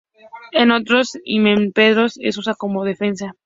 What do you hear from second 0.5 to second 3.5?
En otros himenópteros es usado como defensa.